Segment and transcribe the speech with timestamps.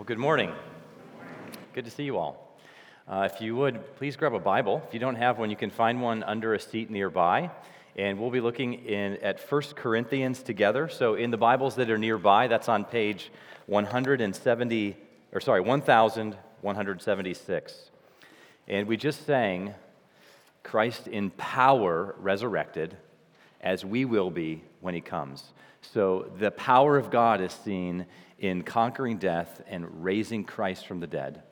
[0.00, 0.50] Well, good morning.
[1.74, 2.56] Good to see you all.
[3.06, 4.80] Uh, if you would, please grab a Bible.
[4.88, 7.50] If you don't have one, you can find one under a seat nearby.
[7.96, 10.88] And we'll be looking in, at 1 Corinthians together.
[10.88, 13.30] So, in the Bibles that are nearby, that's on page
[13.66, 14.96] 170,
[15.32, 17.90] or sorry, 1176.
[18.68, 19.74] And we just sang
[20.62, 22.96] Christ in power resurrected,
[23.60, 25.52] as we will be when he comes.
[25.82, 28.06] So, the power of God is seen
[28.38, 31.42] in conquering death and raising Christ from the dead.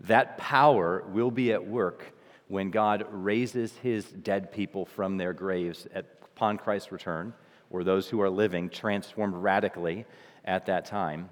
[0.00, 2.14] That power will be at work
[2.48, 7.32] when God raises his dead people from their graves at, upon Christ's return,
[7.70, 10.04] or those who are living transformed radically
[10.44, 11.30] at that time.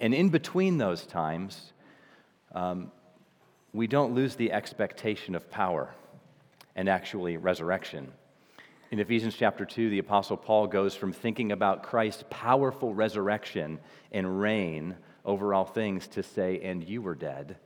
[0.00, 1.72] And in between those times,
[2.54, 2.90] um,
[3.72, 5.94] we don't lose the expectation of power
[6.74, 8.12] and actually resurrection.
[8.96, 13.78] In Ephesians chapter 2, the Apostle Paul goes from thinking about Christ's powerful resurrection
[14.10, 17.58] and reign over all things to say, and you were dead,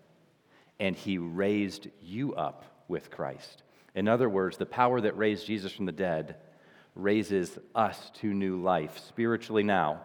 [0.80, 3.62] and he raised you up with Christ.
[3.94, 6.34] In other words, the power that raised Jesus from the dead
[6.96, 10.00] raises us to new life, spiritually now,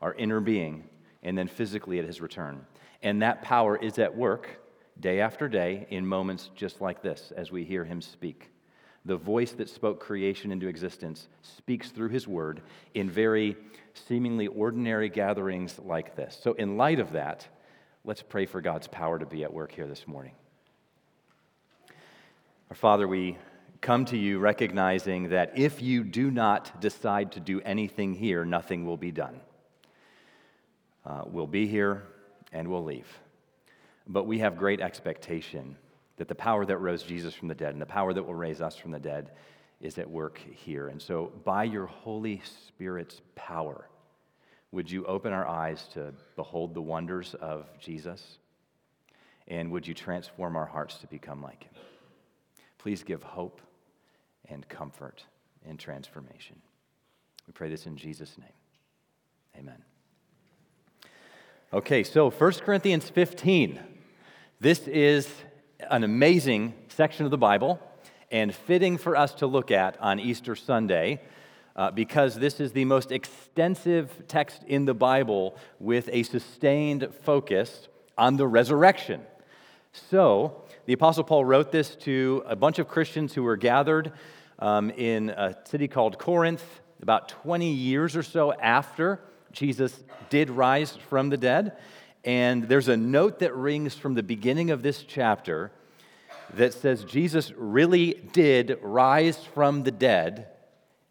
[0.00, 0.84] our inner being,
[1.24, 2.64] and then physically at his return.
[3.02, 4.48] And that power is at work
[5.00, 8.52] day after day in moments just like this as we hear him speak
[9.04, 12.62] the voice that spoke creation into existence, speaks through his word
[12.94, 13.56] in very
[13.94, 16.38] seemingly ordinary gatherings like this.
[16.40, 17.46] So, in light of that,
[18.04, 20.32] let's pray for God's power to be at work here this morning.
[22.70, 23.36] Our Father, we
[23.80, 28.86] come to you recognizing that if you do not decide to do anything here, nothing
[28.86, 29.40] will be done.
[31.04, 32.04] Uh, we'll be here
[32.52, 33.08] and we'll leave.
[34.06, 35.76] But we have great expectation
[36.16, 38.60] that the power that rose Jesus from the dead and the power that will raise
[38.60, 39.30] us from the dead
[39.80, 40.88] is at work here.
[40.88, 43.88] And so, by your Holy Spirit's power,
[44.70, 48.38] would you open our eyes to behold the wonders of Jesus?
[49.48, 51.74] And would you transform our hearts to become like him?
[52.78, 53.60] Please give hope
[54.48, 55.24] and comfort
[55.66, 56.56] and transformation.
[57.46, 58.48] We pray this in Jesus' name.
[59.58, 59.82] Amen.
[61.72, 63.80] Okay, so 1 Corinthians 15.
[64.60, 65.28] This is
[65.90, 67.80] an amazing section of the Bible
[68.30, 71.20] and fitting for us to look at on Easter Sunday
[71.74, 77.88] uh, because this is the most extensive text in the Bible with a sustained focus
[78.16, 79.22] on the resurrection.
[79.92, 84.12] So, the Apostle Paul wrote this to a bunch of Christians who were gathered
[84.58, 86.64] um, in a city called Corinth
[87.00, 89.20] about 20 years or so after
[89.52, 91.76] Jesus did rise from the dead.
[92.24, 95.72] And there's a note that rings from the beginning of this chapter
[96.54, 100.48] that says Jesus really did rise from the dead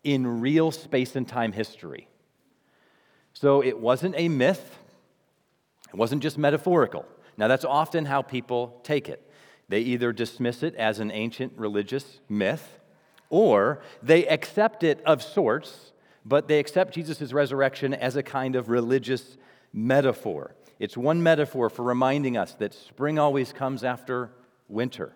[0.03, 2.07] in real space and time history.
[3.33, 4.77] So it wasn't a myth,
[5.89, 7.05] it wasn't just metaphorical.
[7.37, 9.27] Now, that's often how people take it.
[9.67, 12.79] They either dismiss it as an ancient religious myth,
[13.29, 15.91] or they accept it of sorts,
[16.25, 19.37] but they accept Jesus' resurrection as a kind of religious
[19.73, 20.53] metaphor.
[20.81, 24.31] It's one metaphor for reminding us that spring always comes after
[24.67, 25.13] winter.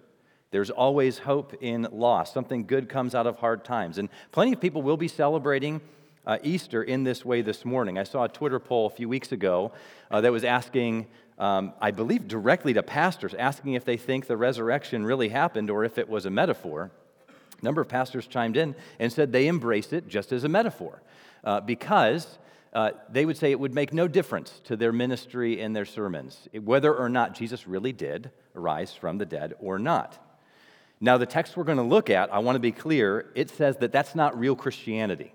[0.51, 2.31] There's always hope in loss.
[2.31, 3.97] Something good comes out of hard times.
[3.97, 5.81] And plenty of people will be celebrating
[6.27, 7.97] uh, Easter in this way this morning.
[7.97, 9.71] I saw a Twitter poll a few weeks ago
[10.11, 11.07] uh, that was asking,
[11.39, 15.83] um, I believe directly to pastors, asking if they think the resurrection really happened or
[15.83, 16.91] if it was a metaphor.
[17.27, 21.01] A number of pastors chimed in and said they embrace it just as a metaphor
[21.43, 22.37] uh, because
[22.75, 26.49] uh, they would say it would make no difference to their ministry and their sermons,
[26.61, 30.21] whether or not Jesus really did arise from the dead or not.
[30.99, 33.77] Now, the text we're going to look at, I want to be clear, it says
[33.77, 35.33] that that's not real Christianity.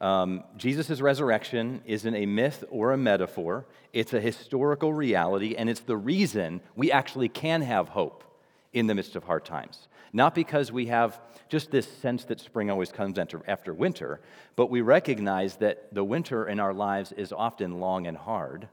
[0.00, 5.80] Um, Jesus' resurrection isn't a myth or a metaphor, it's a historical reality, and it's
[5.80, 8.24] the reason we actually can have hope
[8.72, 9.88] in the midst of hard times.
[10.12, 14.20] Not because we have just this sense that spring always comes after winter,
[14.56, 18.68] but we recognize that the winter in our lives is often long and hard,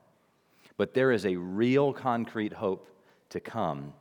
[0.78, 2.88] but there is a real concrete hope
[3.30, 3.94] to come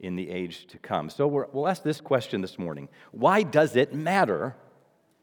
[0.00, 1.10] in the age to come.
[1.10, 4.56] So we will ask this question this morning Why does it matter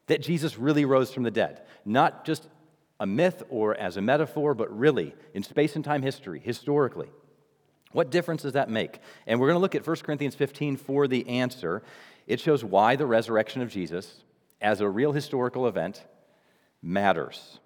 [0.08, 1.62] that Jesus really rose from the dead?
[1.86, 2.48] Not just
[3.00, 7.10] a myth or as a metaphor, but really in space and time history, historically.
[7.96, 9.00] What difference does that make?
[9.26, 11.82] And we're going to look at 1 Corinthians 15 for the answer.
[12.28, 14.16] It shows why the resurrection of Jesus,
[14.60, 16.04] as a real historical event,
[16.82, 17.60] matters.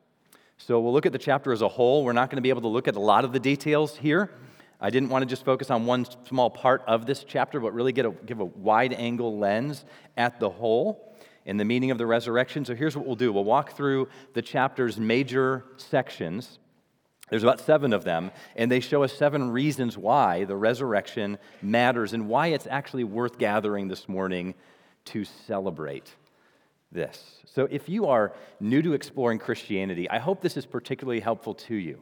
[0.56, 2.04] So we'll look at the chapter as a whole.
[2.04, 4.30] We're not going to be able to look at a lot of the details here.
[4.80, 7.92] I didn't want to just focus on one small part of this chapter, but really
[7.92, 9.84] get a, give a wide angle lens
[10.16, 11.12] at the whole
[11.48, 12.66] and the meaning of the resurrection.
[12.66, 16.60] So here's what we'll do we'll walk through the chapter's major sections
[17.30, 22.14] There's about seven of them, and they show us seven reasons why the resurrection matters
[22.14, 24.56] and why it's actually worth gathering this morning
[25.06, 26.16] to celebrate
[26.92, 27.42] this.
[27.46, 31.76] So, if you are new to exploring Christianity, I hope this is particularly helpful to
[31.76, 32.00] you.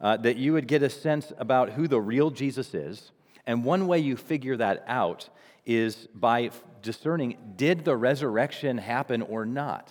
[0.00, 3.10] Uh, that you would get a sense about who the real Jesus is.
[3.46, 5.28] And one way you figure that out
[5.66, 6.50] is by
[6.82, 9.90] discerning did the resurrection happen or not?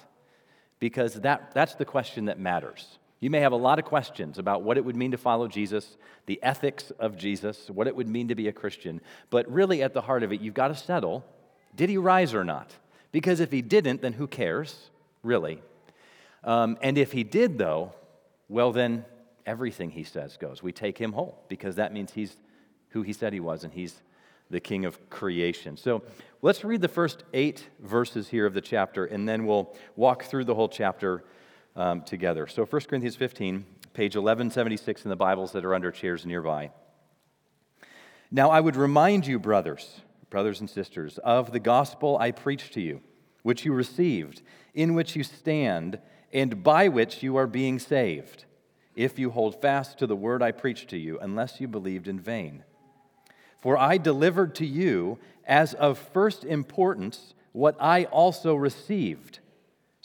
[0.79, 2.99] Because that, that's the question that matters.
[3.19, 5.97] You may have a lot of questions about what it would mean to follow Jesus,
[6.27, 9.01] the ethics of Jesus, what it would mean to be a Christian.
[9.29, 11.25] But really, at the heart of it, you've got to settle
[11.75, 12.71] did he rise or not?
[13.11, 14.89] Because if he didn't, then who cares,
[15.21, 15.61] really?
[16.43, 17.93] Um, and if he did, though,
[18.49, 19.05] well, then
[19.45, 20.63] everything he says goes.
[20.63, 22.35] We take him whole because that means he's
[22.89, 24.01] who he said he was and he's
[24.49, 25.77] the king of creation.
[25.77, 26.03] So
[26.41, 30.45] let's read the first eight verses here of the chapter and then we'll walk through
[30.45, 31.23] the whole chapter
[31.77, 32.47] um, together.
[32.47, 36.71] So 1 Corinthians 15, page 1176 in the Bibles that are under chairs nearby.
[38.31, 42.81] Now I would remind you, brothers, brothers and sisters, of the gospel I preached to
[42.81, 43.01] you,
[43.43, 44.41] which you received,
[44.73, 45.99] in which you stand,
[46.33, 48.43] and by which you are being saved,
[48.95, 52.19] if you hold fast to the word I preached to you, unless you believed in
[52.19, 52.63] vain.
[53.61, 59.39] For I delivered to you as of first importance what I also received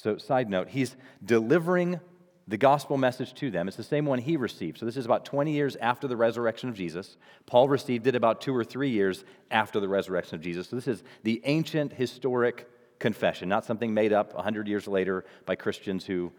[0.02, 2.00] so, side note, he's delivering
[2.48, 3.68] the gospel message to them.
[3.68, 4.78] It's the same one he received.
[4.78, 7.16] So, this is about 20 years after the resurrection of Jesus.
[7.46, 10.68] Paul received it about two or three years after the resurrection of Jesus.
[10.68, 12.68] So, this is the ancient historic
[12.98, 16.32] confession, not something made up 100 years later by Christians who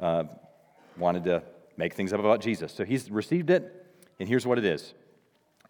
[0.00, 0.24] uh,
[0.96, 1.44] wanted to
[1.76, 2.72] make things up about Jesus.
[2.72, 3.86] So, he's received it,
[4.18, 4.94] and here's what it is.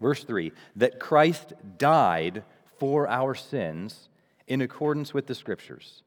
[0.01, 2.45] Verse 3 that Christ died
[2.79, 4.09] for our sins
[4.47, 6.03] in accordance with the scriptures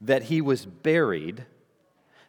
[0.00, 1.46] that he was buried,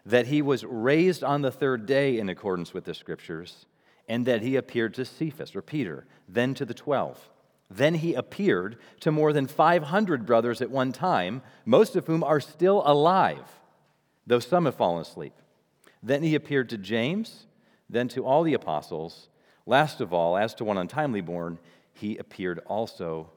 [0.06, 3.66] that he was raised on the third day in accordance with the scriptures,
[4.07, 7.30] and that he appeared to Cephas or Peter, then to the twelve.
[7.69, 12.39] Then he appeared to more than 500 brothers at one time, most of whom are
[12.39, 13.60] still alive,
[14.25, 15.33] though some have fallen asleep.
[16.01, 17.45] Then he appeared to James,
[17.88, 19.30] then to all the apostles.
[19.68, 21.60] Last of all, as to one untimely born,
[21.94, 23.30] he appeared also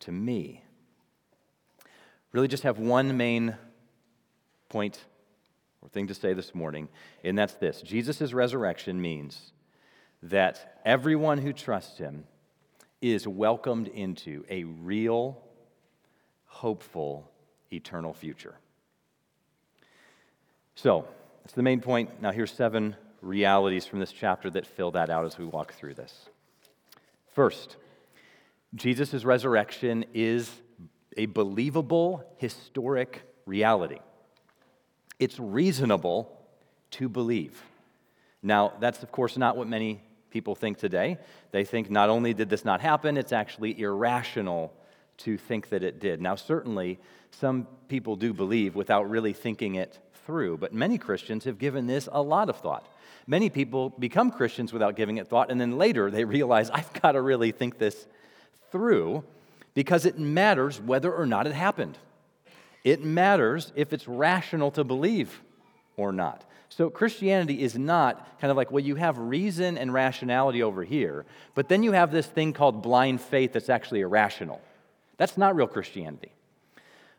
[0.00, 0.62] to me.
[2.32, 3.56] Really, just have one main
[4.70, 5.04] point
[5.82, 6.88] or thing to say this morning,
[7.22, 9.52] and that's this Jesus' resurrection means
[10.22, 12.24] that everyone who trusts him
[13.02, 15.42] is welcomed into a real,
[16.46, 17.30] hopeful,
[17.72, 18.54] eternal future.
[20.74, 21.06] So,
[21.42, 22.20] that's the main point.
[22.20, 25.94] Now, here's seven realities from this chapter that fill that out as we walk through
[25.94, 26.28] this.
[27.34, 27.76] First,
[28.74, 30.50] Jesus' resurrection is
[31.16, 33.98] a believable historic reality
[35.20, 36.36] it's reasonable
[36.92, 37.62] to believe.
[38.42, 41.18] Now, that's of course not what many people think today.
[41.52, 44.72] They think not only did this not happen, it's actually irrational
[45.18, 46.20] to think that it did.
[46.20, 46.98] Now, certainly,
[47.30, 52.08] some people do believe without really thinking it through, but many Christians have given this
[52.10, 52.86] a lot of thought.
[53.26, 57.12] Many people become Christians without giving it thought, and then later they realize, I've got
[57.12, 58.06] to really think this
[58.72, 59.24] through
[59.74, 61.98] because it matters whether or not it happened.
[62.84, 65.40] It matters if it's rational to believe
[65.96, 66.44] or not.
[66.68, 71.26] So Christianity is not kind of like, well, you have reason and rationality over here,
[71.54, 74.60] but then you have this thing called blind faith that's actually irrational.
[75.16, 76.32] That's not real Christianity.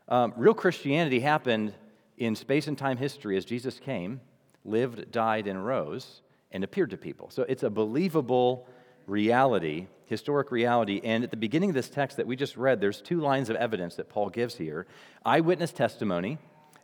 [0.08, 1.74] Um, real Christianity happened
[2.18, 4.20] in space and time history as Jesus came,
[4.64, 7.30] lived, died, and rose, and appeared to people.
[7.30, 8.66] So it's a believable
[9.06, 11.00] reality historic reality.
[11.02, 13.56] And at the beginning of this text that we just read, there's two lines of
[13.56, 14.86] evidence that Paul gives here
[15.24, 16.38] eyewitness testimony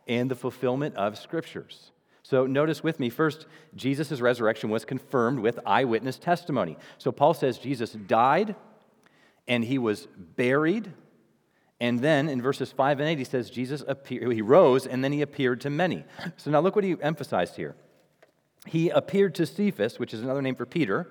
[0.07, 1.91] and the fulfillment of scriptures.
[2.23, 3.45] So notice with me, first,
[3.75, 6.75] Jesus' resurrection was confirmed with eyewitness testimony.
[6.97, 8.55] So Paul says Jesus died
[9.47, 10.91] and he was buried.
[11.79, 15.11] And then in verses 5 and 8, he says Jesus appeared, he rose and then
[15.11, 16.03] he appeared to many.
[16.37, 17.75] So now look what he emphasized here.
[18.65, 21.07] He appeared to Cephas, which is another name for Peter.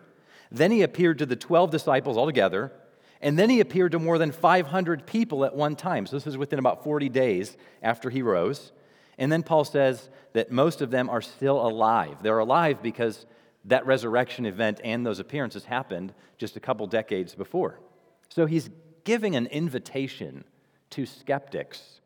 [0.50, 2.72] Then he appeared to the 12 disciples altogether,
[3.20, 6.06] and then he appeared to more than 500 people at one time.
[6.06, 8.72] So this is within about 40 days after he rose.
[9.18, 12.22] And then Paul says that most of them are still alive.
[12.22, 13.26] They're alive because
[13.64, 17.80] that resurrection event and those appearances happened just a couple decades before.
[18.28, 18.70] So he's
[19.04, 20.44] giving an invitation
[20.90, 22.00] to skeptics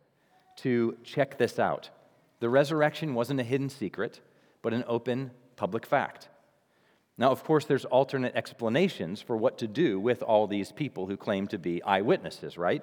[0.56, 1.90] to check this out.
[2.40, 4.20] The resurrection wasn't a hidden secret,
[4.62, 6.28] but an open public fact.
[7.18, 11.16] Now, of course, there's alternate explanations for what to do with all these people who
[11.16, 12.82] claim to be eyewitnesses, right?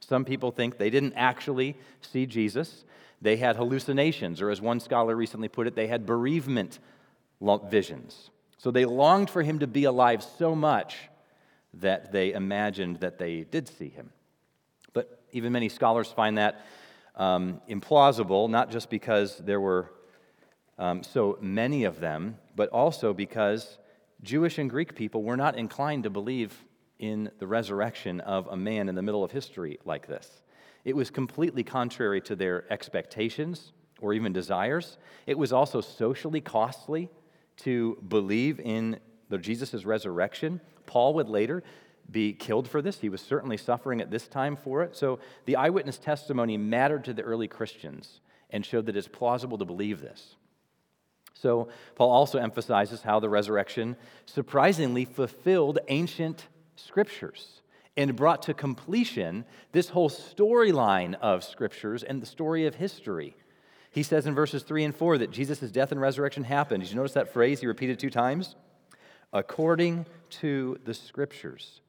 [0.00, 2.84] Some people think they didn't actually see Jesus.
[3.22, 6.78] They had hallucinations, or as one scholar recently put it, they had bereavement
[7.70, 8.30] visions.
[8.58, 10.96] So they longed for him to be alive so much
[11.74, 14.10] that they imagined that they did see him.
[14.92, 16.66] But even many scholars find that
[17.16, 19.90] um, implausible, not just because there were
[20.78, 23.78] um, so many of them, but also because
[24.22, 26.62] Jewish and Greek people were not inclined to believe
[26.98, 30.42] in the resurrection of a man in the middle of history like this.
[30.84, 34.98] It was completely contrary to their expectations or even desires.
[35.26, 37.08] It was also socially costly
[37.64, 39.00] to believe in
[39.40, 40.60] Jesus' resurrection.
[40.84, 41.62] Paul would later
[42.10, 43.00] be killed for this.
[43.00, 44.94] He was certainly suffering at this time for it.
[44.94, 49.64] So the eyewitness testimony mattered to the early Christians and showed that it's plausible to
[49.64, 50.36] believe this.
[51.40, 57.62] So Paul also emphasizes how the resurrection surprisingly fulfilled ancient scriptures
[57.96, 63.34] and brought to completion this whole storyline of scriptures and the story of history.
[63.90, 66.82] He says in verses 3 and 4 that Jesus' death and resurrection happened.
[66.82, 68.54] Did you notice that phrase he repeated two times?
[69.32, 71.80] According to the scriptures.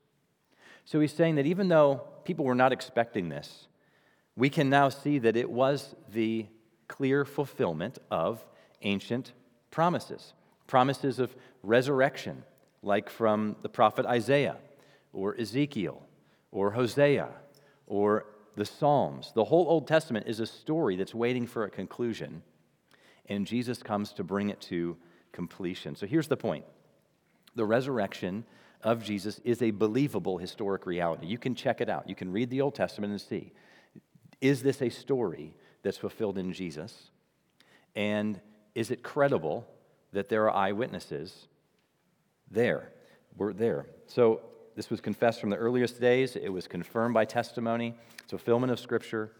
[0.85, 3.67] So he's saying that even though people were not expecting this,
[4.37, 6.47] we can now see that it was the
[6.87, 8.43] clear fulfillment of
[8.81, 9.33] ancient
[9.71, 10.33] promises.
[10.67, 12.43] Promises of resurrection,
[12.83, 14.57] like from the prophet Isaiah
[15.13, 16.01] or Ezekiel
[16.51, 17.29] or Hosea
[17.87, 18.25] or
[18.55, 19.31] the Psalms.
[19.33, 22.43] The whole Old Testament is a story that's waiting for a conclusion,
[23.27, 24.97] and Jesus comes to bring it to
[25.31, 25.95] completion.
[25.95, 26.65] So here's the point
[27.55, 28.45] the resurrection
[28.81, 31.27] of Jesus is a believable historic reality.
[31.27, 32.09] You can check it out.
[32.09, 33.53] You can read the Old Testament and see
[34.41, 37.11] is this a story that's fulfilled in Jesus?
[37.95, 38.39] And
[38.75, 39.67] is it credible
[40.13, 41.47] that there are eyewitnesses
[42.49, 42.91] there?
[43.37, 43.85] We're there.
[44.07, 44.41] So
[44.75, 48.79] this was confessed from the earliest days, it was confirmed by testimony, it's fulfillment of
[48.79, 49.31] Scripture.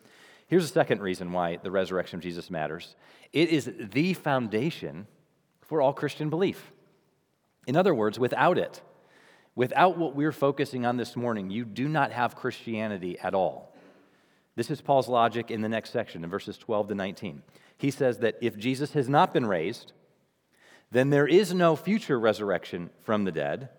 [0.47, 2.95] Here's a second reason why the resurrection of Jesus matters
[3.31, 5.07] it is the foundation
[5.61, 6.71] for all Christian belief.
[7.65, 8.81] In other words, without it,
[9.55, 13.70] without what we're focusing on this morning, you do not have Christianity at all.
[14.55, 17.41] This is Paul's logic in the next section, in verses 12 to 19.
[17.77, 19.93] He says that if Jesus has not been raised,
[20.91, 23.69] then there is no future resurrection from the dead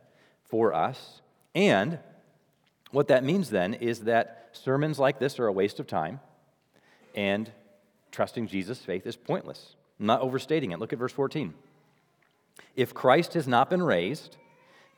[0.45, 1.21] for us.
[1.55, 1.99] And
[2.91, 6.21] what that means then is that sermons like this are a waste of time,
[7.15, 7.51] and
[8.11, 9.77] trusting Jesus' faith is pointless.
[10.01, 10.79] I'm not overstating it.
[10.79, 11.55] Look at verse 14.
[12.77, 14.37] If Christ has not been raised,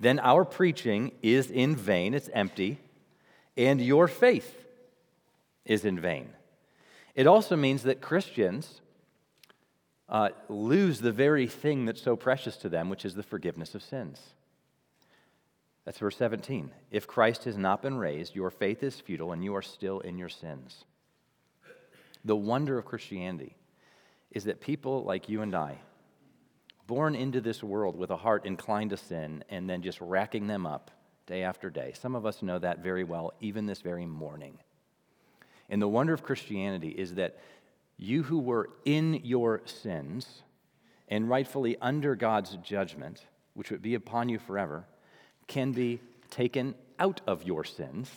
[0.00, 2.78] then our preaching is in vain, it's empty,
[3.56, 4.63] and your faith
[5.64, 6.30] is in vain.
[7.14, 8.80] It also means that Christians
[10.08, 13.82] uh, lose the very thing that's so precious to them, which is the forgiveness of
[13.82, 14.20] sins.
[15.84, 16.70] That's verse 17.
[16.90, 20.18] If Christ has not been raised, your faith is futile and you are still in
[20.18, 20.84] your sins.
[22.24, 23.54] The wonder of Christianity
[24.30, 25.78] is that people like you and I,
[26.86, 30.66] born into this world with a heart inclined to sin and then just racking them
[30.66, 30.90] up
[31.26, 34.58] day after day, some of us know that very well, even this very morning.
[35.68, 37.38] And the wonder of Christianity is that
[37.96, 40.42] you who were in your sins
[41.08, 44.84] and rightfully under God's judgment, which would be upon you forever,
[45.46, 48.10] can be taken out of your sins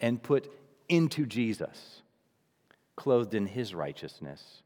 [0.00, 0.50] and put
[0.88, 2.02] into Jesus,
[2.96, 4.62] clothed in his righteousness,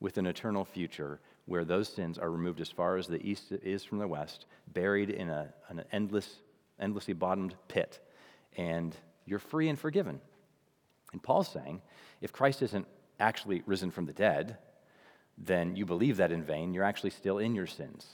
[0.00, 3.84] with an eternal future where those sins are removed as far as the east is
[3.84, 6.36] from the west, buried in a, an endless,
[6.80, 8.00] endlessly bottomed pit,
[8.56, 8.96] and
[9.26, 10.20] you're free and forgiven.
[11.14, 11.80] And Paul's saying
[12.20, 12.86] if Christ isn't
[13.20, 14.58] actually risen from the dead,
[15.38, 16.74] then you believe that in vain.
[16.74, 18.06] You're actually still in your sins,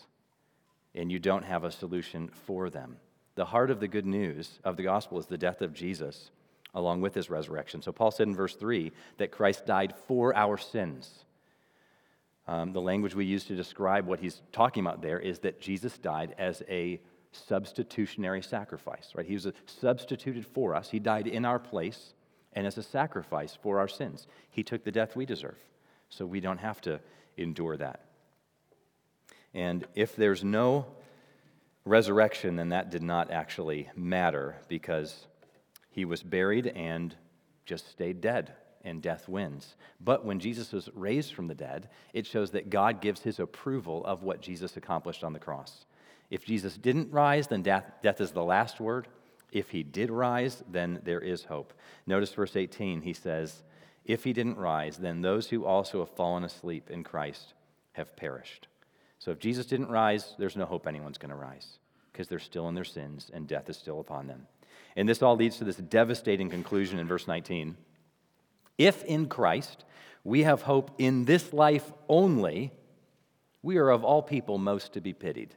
[0.94, 2.98] and you don't have a solution for them.
[3.34, 6.30] The heart of the good news of the gospel is the death of Jesus
[6.74, 7.82] along with his resurrection.
[7.82, 11.24] So Paul said in verse 3 that Christ died for our sins.
[12.46, 15.98] Um, the language we use to describe what he's talking about there is that Jesus
[15.98, 17.00] died as a
[17.32, 19.26] substitutionary sacrifice, right?
[19.26, 20.90] He was substituted for us.
[20.90, 22.14] He died in our place
[22.52, 24.26] and as a sacrifice for our sins.
[24.50, 25.58] He took the death we deserve,
[26.08, 27.00] so we don't have to
[27.36, 28.04] endure that.
[29.54, 30.86] And if there's no
[31.84, 35.26] resurrection, then that did not actually matter because
[35.90, 37.14] he was buried and
[37.64, 38.52] just stayed dead,
[38.84, 39.76] and death wins.
[40.00, 44.04] But when Jesus was raised from the dead, it shows that God gives his approval
[44.04, 45.84] of what Jesus accomplished on the cross.
[46.30, 49.08] If Jesus didn't rise, then death, death is the last word.
[49.52, 51.72] If he did rise, then there is hope.
[52.06, 53.62] Notice verse 18, he says,
[54.04, 57.54] If he didn't rise, then those who also have fallen asleep in Christ
[57.92, 58.68] have perished.
[59.18, 61.78] So if Jesus didn't rise, there's no hope anyone's going to rise
[62.12, 64.46] because they're still in their sins and death is still upon them.
[64.96, 67.76] And this all leads to this devastating conclusion in verse 19.
[68.78, 69.84] If in Christ
[70.24, 72.72] we have hope in this life only,
[73.62, 75.54] we are of all people most to be pitied.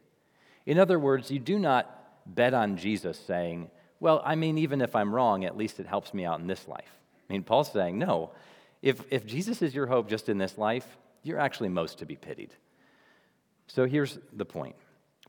[0.65, 1.89] In other words, you do not
[2.25, 3.69] bet on Jesus saying,
[4.03, 6.67] Well, I mean, even if I'm wrong, at least it helps me out in this
[6.67, 6.91] life.
[7.29, 8.31] I mean, Paul's saying, No,
[8.81, 10.85] if, if Jesus is your hope just in this life,
[11.23, 12.53] you're actually most to be pitied.
[13.67, 14.75] So here's the point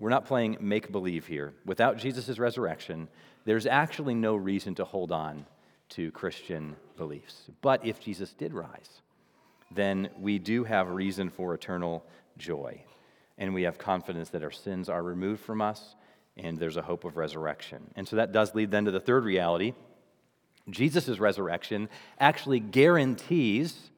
[0.01, 1.55] we're not playing make believe here.
[1.65, 3.07] Without Jesus' resurrection,
[3.45, 5.47] there's actually no reason to hold on
[5.91, 7.43] to Christian beliefs.
[7.63, 9.03] But if Jesus did rise,
[9.71, 12.05] then we do have reason for eternal
[12.39, 12.83] joy.
[13.39, 15.95] And we have confidence that our sins are removed from us
[16.37, 17.91] and there's a hope of resurrection.
[17.97, 19.75] And so that does lead then to the third reality.
[20.71, 21.89] Jesus' resurrection
[22.19, 23.91] actually guarantees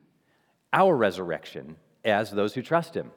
[0.72, 3.10] our resurrection as those who trust him.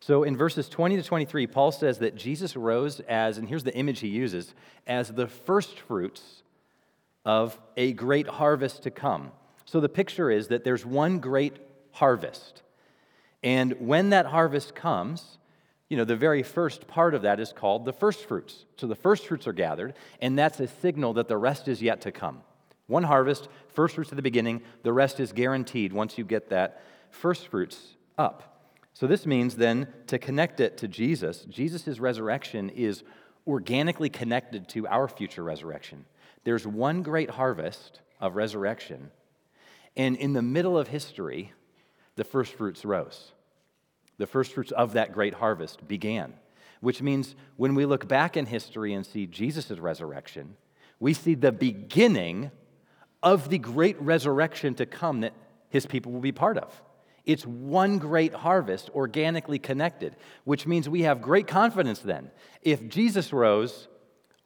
[0.00, 3.74] So in verses 20 to 23, Paul says that Jesus rose as, and here's the
[3.74, 4.54] image he uses,
[4.86, 6.42] as the first fruits
[7.24, 9.32] of a great harvest to come.
[9.66, 11.56] So the picture is that there's one great
[11.92, 12.62] harvest.
[13.42, 15.38] And when that harvest comes,
[15.90, 18.64] you know, the very first part of that is called the first fruits.
[18.76, 22.00] So the first fruits are gathered, and that's a signal that the rest is yet
[22.02, 22.42] to come.
[22.86, 26.82] One harvest, first fruits at the beginning, the rest is guaranteed once you get that
[27.10, 28.68] first fruits up.
[28.92, 33.02] So, this means then to connect it to Jesus, Jesus' resurrection is
[33.46, 36.04] organically connected to our future resurrection.
[36.44, 39.10] There's one great harvest of resurrection,
[39.96, 41.52] and in the middle of history,
[42.14, 43.32] the first fruits rose.
[44.20, 46.34] The first fruits of that great harvest began,
[46.82, 50.58] which means when we look back in history and see Jesus' resurrection,
[50.98, 52.50] we see the beginning
[53.22, 55.32] of the great resurrection to come that
[55.70, 56.82] his people will be part of.
[57.24, 62.30] It's one great harvest, organically connected, which means we have great confidence then.
[62.60, 63.88] If Jesus rose,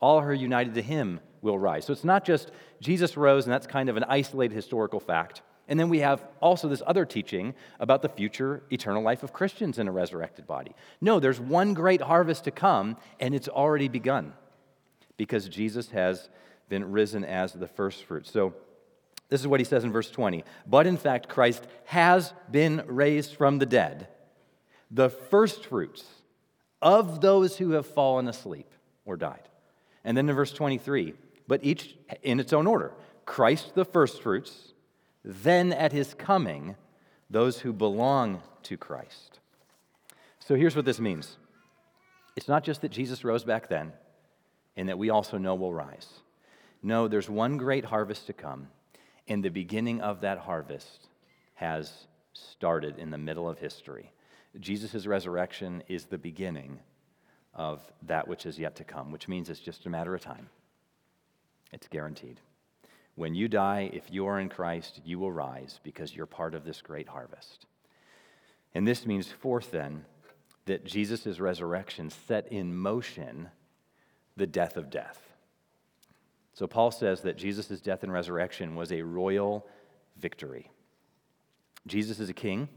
[0.00, 1.86] all who are united to him will rise.
[1.86, 5.42] So it's not just Jesus rose, and that's kind of an isolated historical fact.
[5.68, 9.78] And then we have also this other teaching about the future eternal life of Christians
[9.78, 10.74] in a resurrected body.
[11.00, 14.34] No, there's one great harvest to come, and it's already begun
[15.16, 16.28] because Jesus has
[16.68, 18.26] been risen as the first fruit.
[18.26, 18.54] So
[19.30, 20.44] this is what he says in verse 20.
[20.66, 24.08] But in fact, Christ has been raised from the dead,
[24.90, 26.04] the first fruits
[26.82, 28.70] of those who have fallen asleep
[29.06, 29.48] or died.
[30.04, 31.14] And then in verse 23,
[31.48, 32.92] but each in its own order
[33.24, 34.73] Christ the first fruits,
[35.24, 36.76] then at his coming,
[37.30, 39.40] those who belong to Christ.
[40.38, 41.38] So here's what this means
[42.36, 43.92] it's not just that Jesus rose back then
[44.76, 46.08] and that we also know will rise.
[46.82, 48.68] No, there's one great harvest to come
[49.28, 51.08] and the beginning of that harvest
[51.54, 54.12] has started in the middle of history.
[54.60, 56.78] Jesus' resurrection is the beginning
[57.54, 60.48] of that which is yet to come, which means it's just a matter of time.
[61.72, 62.40] It's guaranteed.
[63.16, 66.64] When you die, if you are in Christ, you will rise because you're part of
[66.64, 67.66] this great harvest.
[68.74, 70.04] And this means, fourth, then,
[70.66, 73.50] that Jesus' resurrection set in motion
[74.36, 75.20] the death of death.
[76.54, 79.66] So Paul says that Jesus' death and resurrection was a royal
[80.16, 80.70] victory.
[81.86, 82.68] Jesus is a king,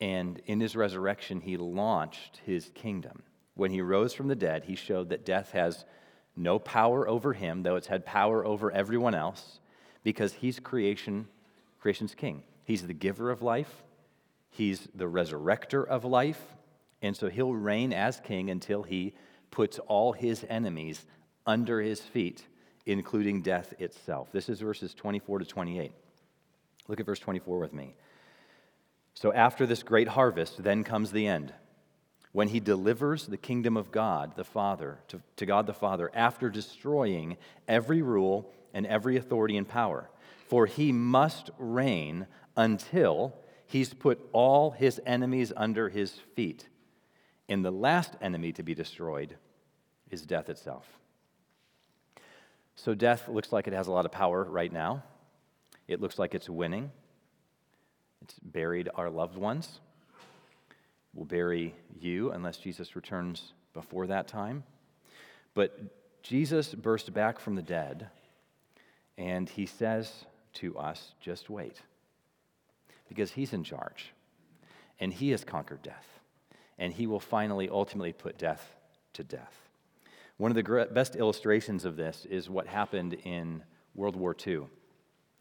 [0.00, 3.22] and in his resurrection, he launched his kingdom.
[3.54, 5.84] When he rose from the dead, he showed that death has
[6.40, 9.60] no power over him, though it's had power over everyone else,
[10.02, 11.28] because he's creation,
[11.80, 12.42] creation's king.
[12.64, 13.82] He's the giver of life,
[14.50, 16.40] he's the resurrector of life,
[17.02, 19.14] and so he'll reign as king until he
[19.50, 21.06] puts all his enemies
[21.46, 22.46] under his feet
[22.86, 24.30] including death itself.
[24.32, 25.92] This is verses 24 to 28.
[26.88, 27.94] Look at verse 24 with me.
[29.14, 31.52] So, after this great harvest, then comes the end,
[32.32, 36.48] when he delivers the kingdom of God the Father to, to God the Father after
[36.48, 40.10] destroying every rule and every authority and power.
[40.48, 43.34] For he must reign until
[43.66, 46.68] he's put all his enemies under his feet.
[47.48, 49.36] And the last enemy to be destroyed
[50.10, 50.86] is death itself.
[52.76, 55.02] So death looks like it has a lot of power right now.
[55.86, 56.90] It looks like it's winning.
[58.22, 59.80] It's buried our loved ones.
[61.14, 64.62] Will bury you unless Jesus returns before that time.
[65.54, 68.08] But Jesus burst back from the dead,
[69.18, 71.80] and he says to us, just wait.
[73.08, 74.12] Because he's in charge,
[75.00, 76.20] and he has conquered death,
[76.78, 78.76] and he will finally, ultimately put death
[79.14, 79.68] to death.
[80.36, 83.62] One of the best illustrations of this is what happened in
[83.94, 84.62] World War II.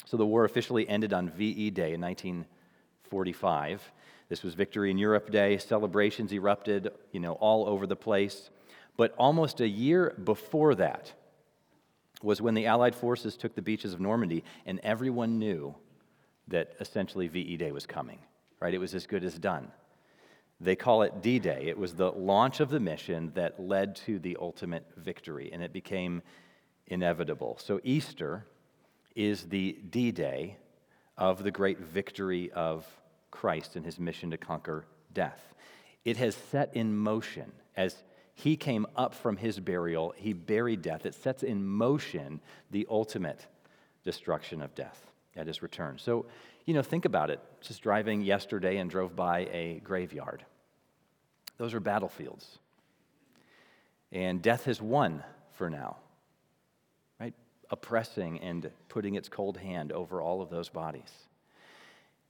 [0.05, 3.91] So the war officially ended on VE Day in 1945.
[4.29, 5.57] This was Victory in Europe Day.
[5.57, 8.51] Celebrations erupted, you know, all over the place.
[8.95, 11.13] But almost a year before that
[12.21, 15.73] was when the Allied forces took the beaches of Normandy, and everyone knew
[16.47, 18.19] that essentially VE Day was coming,
[18.59, 18.73] right?
[18.73, 19.71] It was as good as done.
[20.61, 21.65] They call it D Day.
[21.67, 25.71] It was the launch of the mission that led to the ultimate victory, and it
[25.71, 26.21] became
[26.87, 27.57] inevitable.
[27.59, 28.45] So, Easter
[29.15, 30.57] is the D Day
[31.17, 32.85] of the great victory of
[33.31, 35.53] Christ and his mission to conquer death.
[36.05, 37.95] It has set in motion as
[38.33, 41.05] he came up from his burial, he buried death.
[41.05, 42.39] It sets in motion
[42.71, 43.45] the ultimate
[44.05, 45.97] destruction of death at his return.
[45.97, 46.25] So,
[46.65, 47.41] you know, think about it.
[47.59, 50.45] Just driving yesterday and drove by a graveyard.
[51.57, 52.59] Those are battlefields.
[54.11, 55.97] And death has won for now,
[57.19, 57.33] right?
[57.69, 61.11] Oppressing and putting its cold hand over all of those bodies.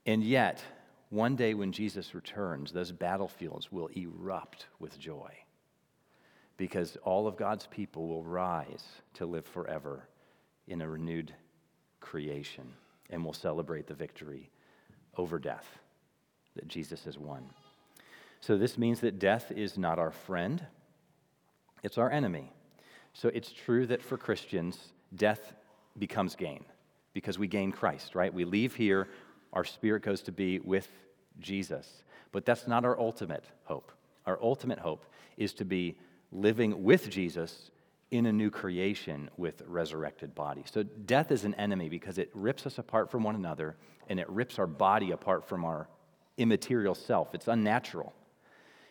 [0.07, 0.63] And yet,
[1.09, 5.31] one day when Jesus returns, those battlefields will erupt with joy
[6.57, 8.83] because all of God's people will rise
[9.15, 10.07] to live forever
[10.67, 11.33] in a renewed
[11.99, 12.73] creation
[13.09, 14.51] and will celebrate the victory
[15.17, 15.79] over death
[16.55, 17.49] that Jesus has won.
[18.41, 20.65] So, this means that death is not our friend,
[21.83, 22.51] it's our enemy.
[23.13, 24.77] So, it's true that for Christians,
[25.15, 25.53] death
[25.97, 26.63] becomes gain
[27.13, 28.33] because we gain Christ, right?
[28.33, 29.07] We leave here,
[29.53, 30.87] our spirit goes to be with
[31.39, 32.03] Jesus.
[32.31, 33.91] But that's not our ultimate hope.
[34.25, 35.05] Our ultimate hope
[35.37, 35.97] is to be
[36.31, 37.71] living with Jesus
[38.11, 40.65] in a new creation with resurrected bodies.
[40.71, 43.75] So death is an enemy because it rips us apart from one another
[44.07, 45.87] and it rips our body apart from our
[46.37, 47.35] immaterial self.
[47.35, 48.13] It's unnatural.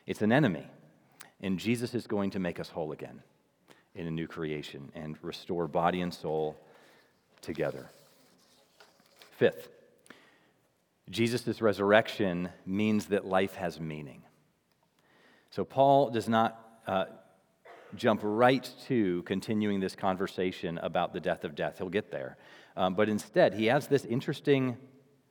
[0.06, 0.66] It's an enemy.
[1.40, 3.22] And Jesus is going to make us whole again
[3.94, 6.56] in a new creation and restore body and soul
[7.40, 7.90] together.
[9.36, 9.68] Fifth,
[11.10, 14.22] Jesus' resurrection means that life has meaning.
[15.50, 17.06] So Paul does not uh,
[17.94, 21.78] jump right to continuing this conversation about the death of death.
[21.78, 22.36] He'll get there.
[22.76, 24.76] Um, but instead, he has this interesting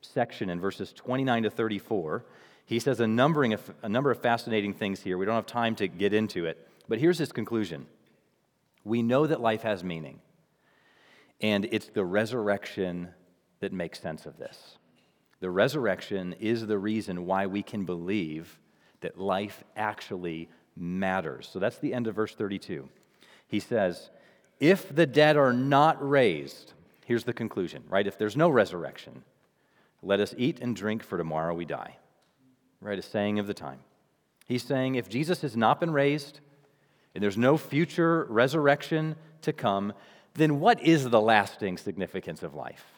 [0.00, 2.24] section in verses 29 to 34.
[2.66, 5.16] He says a, numbering of, a number of fascinating things here.
[5.16, 6.68] We don't have time to get into it.
[6.88, 7.86] But here's his conclusion
[8.84, 10.20] We know that life has meaning,
[11.40, 13.10] and it's the resurrection
[13.60, 14.78] that makes sense of this.
[15.40, 18.58] The resurrection is the reason why we can believe
[19.00, 21.48] that life actually matters.
[21.52, 22.88] So that's the end of verse 32.
[23.46, 24.10] He says,
[24.58, 26.72] If the dead are not raised,
[27.04, 28.06] here's the conclusion, right?
[28.06, 29.22] If there's no resurrection,
[30.02, 31.96] let us eat and drink, for tomorrow we die.
[32.80, 32.98] Right?
[32.98, 33.80] A saying of the time.
[34.46, 36.40] He's saying, if Jesus has not been raised,
[37.14, 39.92] and there's no future resurrection to come,
[40.34, 42.97] then what is the lasting significance of life?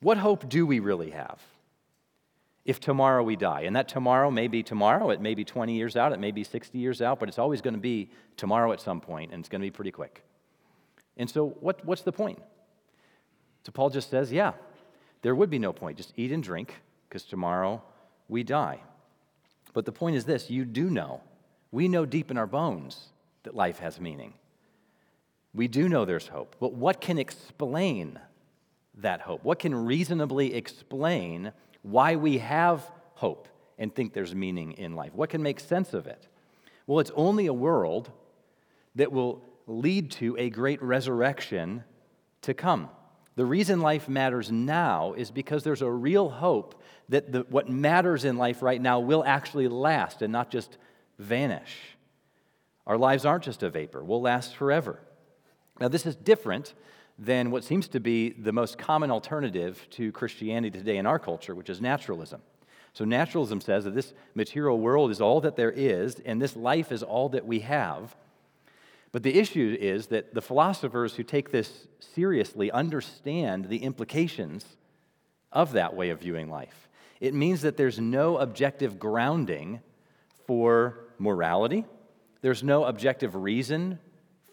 [0.00, 1.40] What hope do we really have?
[2.66, 3.60] if tomorrow we die.
[3.62, 6.42] And that tomorrow may be tomorrow, it may be 20 years out, it may be
[6.42, 9.48] 60 years out, but it's always going to be tomorrow at some point, and it's
[9.48, 10.24] going to be pretty quick.
[11.16, 12.42] And so, what, what's the point?
[13.64, 14.52] So, Paul just says, yeah,
[15.22, 15.96] there would be no point.
[15.96, 16.74] Just eat and drink,
[17.08, 17.82] because tomorrow
[18.28, 18.80] we die.
[19.72, 21.22] But the point is this you do know,
[21.70, 23.08] we know deep in our bones
[23.44, 24.34] that life has meaning.
[25.54, 26.56] We do know there's hope.
[26.58, 28.18] But what can explain
[28.98, 29.44] that hope?
[29.44, 35.12] What can reasonably explain why we have hope and think there's meaning in life.
[35.14, 36.28] What can make sense of it?
[36.86, 38.10] Well, it's only a world
[38.94, 41.84] that will lead to a great resurrection
[42.42, 42.88] to come.
[43.34, 48.24] The reason life matters now is because there's a real hope that the, what matters
[48.24, 50.78] in life right now will actually last and not just
[51.18, 51.76] vanish.
[52.86, 55.00] Our lives aren't just a vapor, we'll last forever.
[55.78, 56.72] Now, this is different
[57.18, 61.54] than what seems to be the most common alternative to Christianity today in our culture,
[61.54, 62.42] which is naturalism.
[62.92, 66.92] So, naturalism says that this material world is all that there is, and this life
[66.92, 68.16] is all that we have.
[69.12, 74.76] But the issue is that the philosophers who take this seriously understand the implications
[75.52, 76.88] of that way of viewing life.
[77.20, 79.80] It means that there's no objective grounding
[80.46, 81.84] for morality,
[82.42, 83.98] there's no objective reason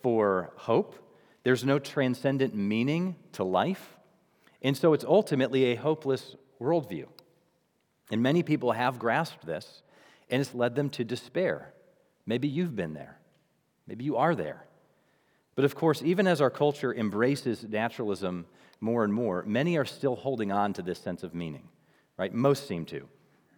[0.02, 1.03] for hope,
[1.44, 3.98] there's no transcendent meaning to life.
[4.62, 7.08] And so it's ultimately a hopeless worldview.
[8.12, 9.82] And many people have grasped this,
[10.30, 11.74] and it's led them to despair.
[12.26, 13.18] Maybe you've been there.
[13.88, 14.66] Maybe you are there.
[15.56, 18.46] But of course, even as our culture embraces naturalism
[18.80, 21.68] more and more, many are still holding on to this sense of meaning,
[22.18, 22.34] right?
[22.34, 23.08] Most seem to.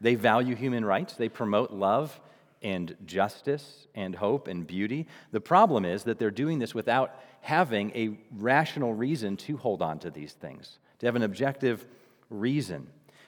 [0.01, 2.19] They value human rights, they promote love
[2.65, 5.05] and justice and hope and beauty.
[5.31, 9.99] The problem is that they're doing this without having a rational reason to hold on
[9.99, 11.85] to these things, to have an objective
[12.31, 12.87] reason.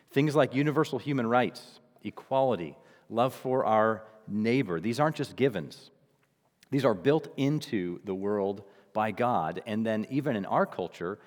[0.09, 2.75] Things like universal human rights, equality,
[3.11, 5.91] love for our neighbor, these aren't just givens.
[6.71, 9.61] These are built into the world by God.
[9.67, 11.19] And then, even in our culture,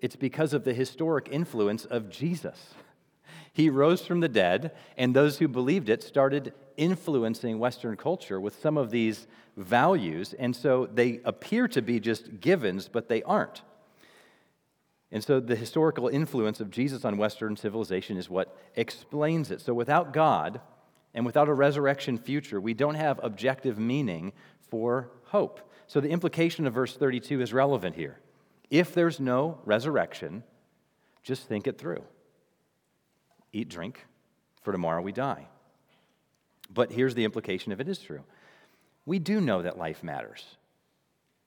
[0.00, 2.74] it's because of the historic influence of Jesus.
[3.54, 8.60] He rose from the dead, and those who believed it started influencing Western culture with
[8.60, 10.34] some of these values.
[10.34, 13.62] And so they appear to be just givens, but they aren't.
[15.10, 19.60] And so the historical influence of Jesus on Western civilization is what explains it.
[19.60, 20.60] So without God
[21.12, 24.32] and without a resurrection future, we don't have objective meaning
[24.70, 25.60] for hope.
[25.86, 28.18] So the implication of verse 32 is relevant here.
[28.70, 30.44] If there's no resurrection,
[31.22, 32.02] just think it through.
[33.52, 34.06] Eat, drink,
[34.62, 35.46] for tomorrow we die.
[36.72, 38.22] But here's the implication if it is true
[39.04, 40.44] we do know that life matters.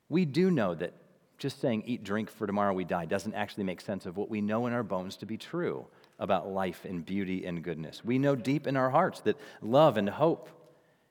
[0.09, 0.93] We do know that
[1.37, 4.41] just saying eat, drink, for tomorrow we die doesn't actually make sense of what we
[4.41, 5.85] know in our bones to be true
[6.19, 8.03] about life and beauty and goodness.
[8.05, 10.49] We know deep in our hearts that love and hope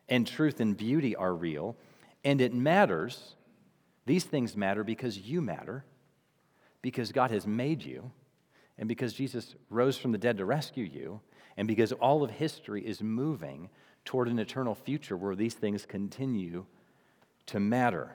[0.09, 1.77] and truth and beauty are real,
[2.24, 3.35] and it matters.
[4.07, 5.85] These things matter because you matter,
[6.83, 8.11] because God has made you,
[8.79, 11.20] and because Jesus rose from the dead to rescue you,
[11.57, 13.70] and because all of history is moving
[14.05, 16.64] toward an eternal future where these things continue
[17.47, 18.14] to matter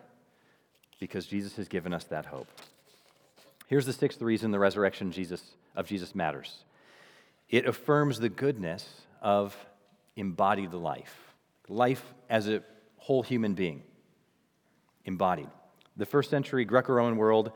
[1.00, 2.48] because Jesus has given us that hope.
[3.68, 6.64] Here's the sixth reason the resurrection Jesus, of Jesus matters
[7.50, 8.88] it affirms the goodness
[9.22, 9.56] of
[10.16, 11.34] embodied life,
[11.68, 12.62] life as a
[12.98, 13.82] whole human being,
[15.06, 15.50] embodied.
[15.98, 17.52] The first century Greco Roman world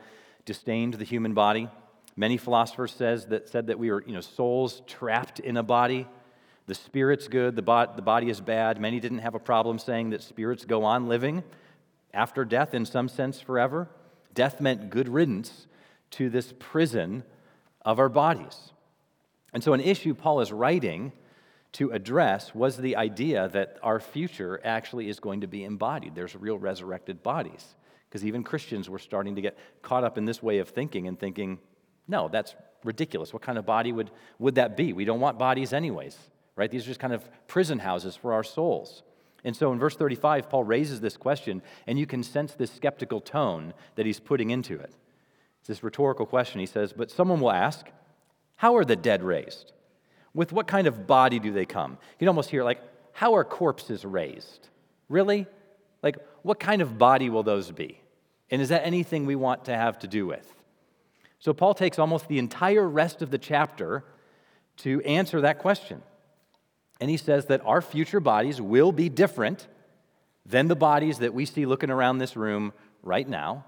[0.46, 1.70] disdained the human body.
[2.16, 6.08] Many philosophers says that, said that we were you know, souls trapped in a body.
[6.66, 8.80] The spirit's good, the, the body is bad.
[8.80, 11.44] Many didn't have a problem saying that spirits go on living
[12.14, 13.90] after death, in some sense, forever.
[14.34, 15.68] Death meant good riddance
[16.12, 17.24] to this prison
[17.82, 18.72] of our bodies.
[19.54, 21.12] And so, an issue Paul is writing
[21.74, 26.16] to address was the idea that our future actually is going to be embodied.
[26.16, 27.76] There's real resurrected bodies.
[28.08, 31.20] Because even Christians were starting to get caught up in this way of thinking and
[31.20, 31.58] thinking,
[32.08, 33.34] no, that's ridiculous.
[33.34, 34.94] What kind of body would, would that be?
[34.94, 36.16] We don't want bodies, anyways,
[36.56, 36.70] right?
[36.70, 39.04] These are just kind of prison houses for our souls.
[39.44, 43.20] And so in verse 35, Paul raises this question, and you can sense this skeptical
[43.20, 44.94] tone that he's putting into it.
[45.60, 46.60] It's this rhetorical question.
[46.60, 47.88] He says, But someone will ask,
[48.56, 49.74] How are the dead raised?
[50.34, 51.92] With what kind of body do they come?
[51.92, 54.70] You can almost hear, like, How are corpses raised?
[55.10, 55.46] Really?
[56.02, 58.00] Like, what kind of body will those be?
[58.50, 60.54] And is that anything we want to have to do with?
[61.40, 64.06] So Paul takes almost the entire rest of the chapter
[64.78, 66.02] to answer that question.
[67.04, 69.68] And he says that our future bodies will be different
[70.46, 73.66] than the bodies that we see looking around this room right now.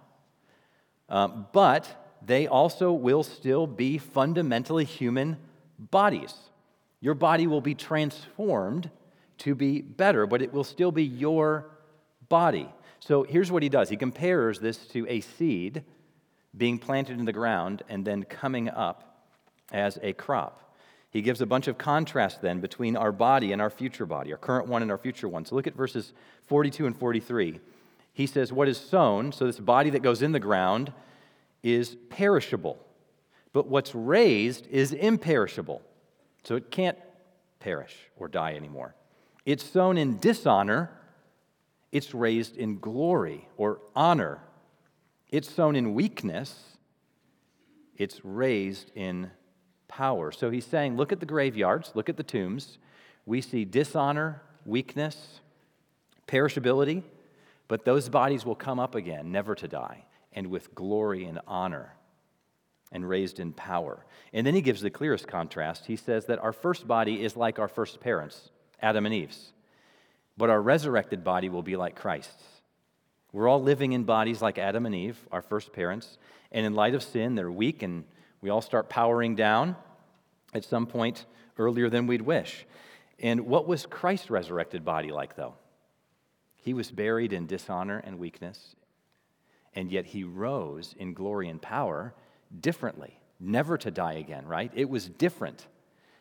[1.10, 5.36] Um, but they also will still be fundamentally human
[5.78, 6.34] bodies.
[7.02, 8.90] Your body will be transformed
[9.40, 11.70] to be better, but it will still be your
[12.30, 12.70] body.
[13.02, 15.84] So here's what he does he compares this to a seed
[16.56, 19.28] being planted in the ground and then coming up
[19.74, 20.65] as a crop.
[21.16, 24.38] He gives a bunch of contrast then between our body and our future body, our
[24.38, 25.46] current one and our future one.
[25.46, 26.12] So look at verses
[26.48, 27.62] 42 and 43.
[28.12, 30.92] He says, What is sown, so this body that goes in the ground,
[31.64, 32.78] is perishable,
[33.54, 35.82] but what's raised is imperishable.
[36.44, 36.98] So it can't
[37.62, 38.94] perish or die anymore.
[39.46, 40.92] It's sown in dishonor,
[41.94, 44.42] it's raised in glory or honor.
[45.30, 46.76] It's sown in weakness,
[47.96, 49.32] it's raised in
[49.96, 50.30] power.
[50.30, 52.80] So he's saying, look at the graveyards, look at the tombs.
[53.26, 55.40] We see dishonor, weakness,
[56.28, 57.04] perishability,
[57.70, 60.04] but those bodies will come up again, never to die,
[60.34, 61.94] and with glory and honor
[62.92, 64.06] and raised in power.
[64.34, 65.86] And then he gives the clearest contrast.
[65.86, 68.50] He says that our first body is like our first parents,
[68.82, 69.54] Adam and Eve's,
[70.36, 72.44] but our resurrected body will be like Christ's.
[73.32, 76.18] We're all living in bodies like Adam and Eve, our first parents,
[76.52, 78.04] and in light of sin, they're weak and
[78.42, 79.76] we all start powering down
[80.56, 81.26] at some point
[81.60, 82.66] earlier than we'd wish.
[83.20, 85.56] And what was Christ's resurrected body like, though?
[86.56, 88.76] He was buried in dishonor and weakness,
[89.76, 92.16] and yet he rose in glory and power
[92.60, 94.72] differently, never to die again, right?
[94.74, 95.68] It was different.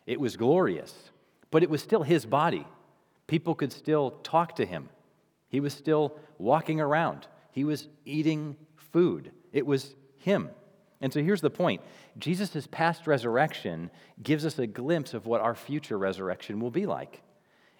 [0.06, 0.92] It was glorious,
[1.50, 2.66] but it was still his body.
[3.26, 4.90] People could still talk to him.
[5.48, 7.26] He was still walking around.
[7.52, 9.30] He was eating food.
[9.52, 10.50] It was him.
[11.00, 11.80] And so here's the point
[12.18, 13.90] Jesus' past resurrection
[14.22, 17.22] gives us a glimpse of what our future resurrection will be like.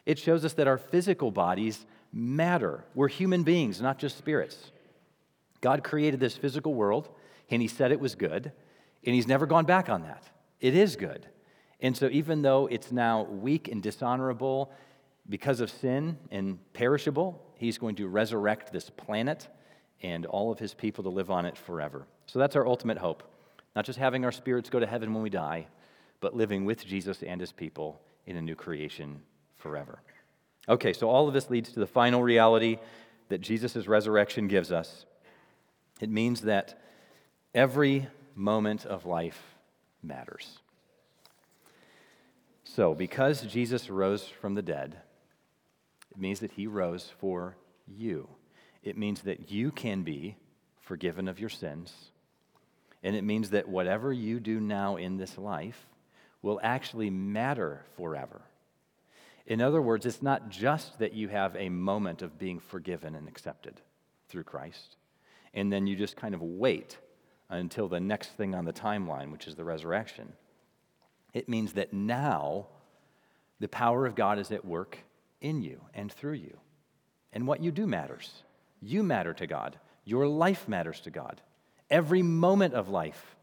[0.07, 2.85] It shows us that our physical bodies matter.
[2.94, 4.70] We're human beings, not just spirits.
[5.61, 7.09] God created this physical world,
[7.50, 8.53] and He said it was good,
[9.05, 10.22] and He's never gone back on that.
[10.61, 11.27] It is good.
[11.81, 14.70] And so, even though it's now weak and dishonorable
[15.29, 19.48] because of sin and perishable, He's going to resurrect this planet
[20.03, 22.07] and all of His people to live on it forever.
[22.26, 23.22] So that's our ultimate hope.
[23.76, 25.66] Not just having our spirits go to heaven when we die,
[26.20, 29.20] but living with Jesus and his people in a new creation
[29.58, 30.00] forever.
[30.68, 32.78] Okay, so all of this leads to the final reality
[33.28, 35.04] that Jesus' resurrection gives us.
[36.00, 36.80] It means that
[37.54, 39.56] every moment of life
[40.02, 40.58] matters.
[42.64, 44.96] So, because Jesus rose from the dead,
[46.10, 47.56] it means that he rose for
[47.87, 48.28] you.
[48.82, 50.37] It means that you can be
[50.80, 51.92] forgiven of your sins.
[53.04, 55.86] And it means that whatever you do now in this life
[56.42, 58.40] will actually matter forever.
[59.46, 63.28] In other words, it's not just that you have a moment of being forgiven and
[63.28, 63.80] accepted
[64.28, 64.96] through Christ,
[65.52, 66.98] and then you just kind of wait
[67.50, 70.32] until the next thing on the timeline, which is the resurrection.
[71.34, 72.68] It means that now
[73.60, 74.98] the power of God is at work
[75.42, 76.58] in you and through you.
[77.34, 78.32] And what you do matters.
[78.80, 79.78] You matter to God.
[80.04, 81.42] Your life matters to God.
[81.94, 83.37] Every moment of life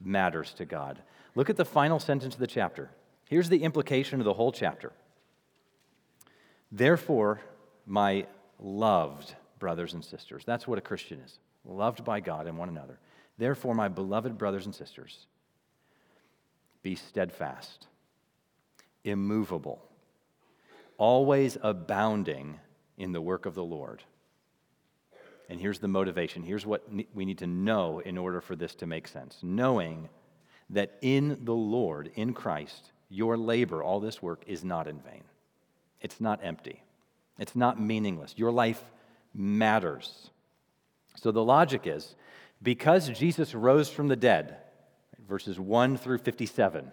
[0.00, 1.02] matters to God.
[1.34, 2.90] Look at the final sentence of the chapter.
[3.28, 4.92] Here's the implication of the whole chapter.
[6.70, 7.40] Therefore,
[7.86, 8.26] my
[8.60, 13.00] loved brothers and sisters, that's what a Christian is loved by God and one another.
[13.36, 15.26] Therefore, my beloved brothers and sisters,
[16.84, 17.88] be steadfast,
[19.02, 19.82] immovable,
[20.98, 22.60] always abounding
[22.96, 24.04] in the work of the Lord.
[25.48, 26.42] And here's the motivation.
[26.42, 29.38] Here's what we need to know in order for this to make sense.
[29.42, 30.08] Knowing
[30.70, 35.24] that in the Lord, in Christ, your labor, all this work, is not in vain.
[36.00, 36.82] It's not empty.
[37.38, 38.34] It's not meaningless.
[38.36, 38.82] Your life
[39.34, 40.30] matters.
[41.16, 42.14] So the logic is
[42.62, 44.56] because Jesus rose from the dead,
[45.28, 46.90] verses 1 through 57,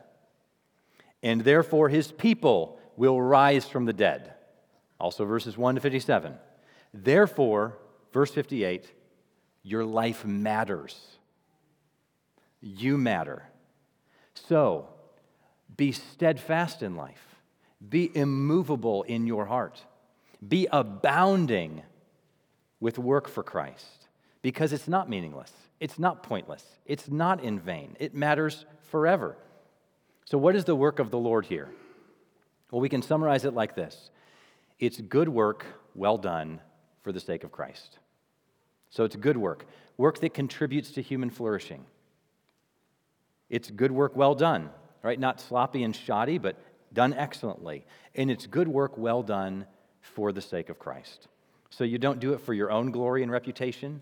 [1.24, 4.34] and therefore his people will rise from the dead,
[5.00, 6.36] also verses 1 to 57.
[6.94, 7.78] Therefore,
[8.16, 8.90] verse 58,
[9.62, 10.98] your life matters.
[12.62, 13.44] You matter.
[14.34, 14.88] So,
[15.76, 17.36] be steadfast in life
[17.90, 19.84] be immovable in your heart.
[20.48, 21.84] Be abounding
[22.80, 24.08] with work for Christ
[24.42, 25.52] because it's not meaningless.
[25.80, 26.64] It's not pointless.
[26.86, 27.98] It's not in vain.
[28.00, 29.36] It matters forever.
[30.24, 31.70] So, what is the work of the Lord here?
[32.72, 34.10] Well, we can summarize it like this
[34.80, 36.62] it's good work, well done,
[37.04, 38.00] for the sake of Christ.
[38.96, 39.66] So, it's good work,
[39.98, 41.86] work that contributes to human flourishing.
[43.50, 44.70] It's good work, well done,
[45.04, 45.20] right?
[45.20, 46.56] Not sloppy and shoddy, but
[46.94, 47.86] done excellently.
[48.16, 49.66] And it's good work well done
[50.00, 51.28] for the sake of Christ.
[51.72, 54.02] So you don't do it for your own glory and reputation.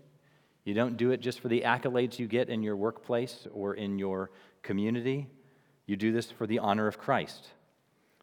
[0.62, 3.98] You don't do it just for the accolades you get in your workplace or in
[3.98, 4.30] your
[4.62, 5.26] community.
[5.86, 7.48] You do this for the honor of Christ.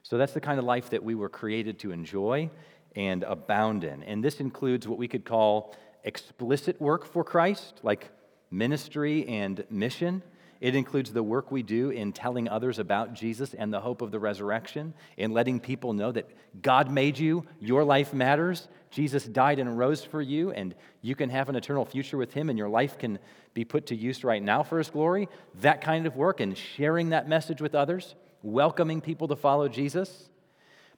[0.03, 2.49] So that's the kind of life that we were created to enjoy
[2.95, 4.03] and abound in.
[4.03, 8.10] And this includes what we could call explicit work for Christ, like
[8.50, 10.24] ministry and mission.
[10.60, 14.12] It includes the work we do in telling others about Jesus and the hope of
[14.12, 16.30] the resurrection, in letting people know that
[16.62, 21.30] God made you, your life matters, Jesus died and rose for you, and you can
[21.30, 23.18] have an eternal future with Him, and your life can
[23.54, 25.30] be put to use right now for His glory.
[25.62, 30.30] That kind of work and sharing that message with others, welcoming people to follow Jesus.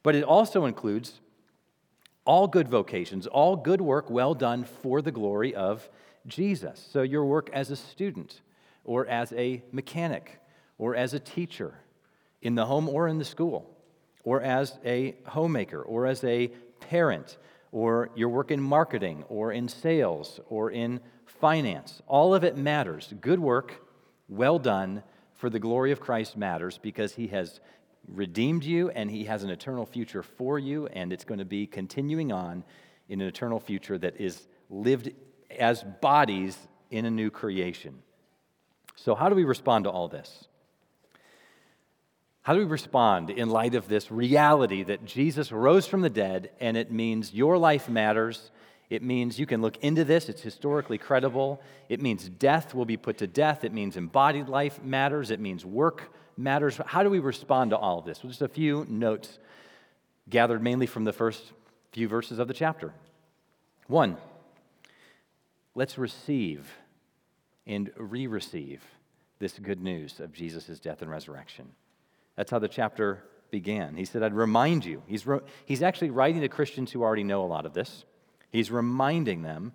[0.01, 1.21] But it also includes
[2.25, 5.89] all good vocations, all good work well done for the glory of
[6.25, 6.87] Jesus.
[6.91, 8.41] So, your work as a student
[8.83, 10.39] or as a mechanic
[10.77, 11.73] or as a teacher
[12.41, 13.69] in the home or in the school
[14.23, 16.47] or as a homemaker or as a
[16.79, 17.37] parent
[17.71, 22.01] or your work in marketing or in sales or in finance.
[22.07, 23.13] All of it matters.
[23.19, 23.81] Good work,
[24.29, 27.59] well done, for the glory of Christ matters because he has
[28.07, 31.67] redeemed you and he has an eternal future for you, and it's going to be
[31.67, 32.63] continuing on
[33.09, 35.11] in an eternal future that is lived
[35.59, 36.57] as bodies
[36.89, 37.99] in a new creation.
[38.95, 40.47] So, how do we respond to all this?
[42.43, 46.51] How do we respond in light of this reality that Jesus rose from the dead
[46.59, 48.51] and it means your life matters?
[48.89, 51.61] It means you can look into this, it's historically credible.
[51.87, 53.63] It means death will be put to death.
[53.63, 55.31] It means embodied life matters.
[55.31, 56.79] It means work matters.
[56.85, 58.23] How do we respond to all of this?
[58.23, 59.39] Well, just a few notes
[60.29, 61.53] gathered mainly from the first
[61.91, 62.93] few verses of the chapter.
[63.87, 64.17] One,
[65.75, 66.71] let's receive
[67.67, 68.83] and re receive
[69.39, 71.69] this good news of Jesus' death and resurrection.
[72.35, 73.95] That's how the chapter began.
[73.95, 75.03] He said, I'd remind you.
[75.05, 78.05] He's, re- he's actually writing to Christians who already know a lot of this.
[78.51, 79.73] He's reminding them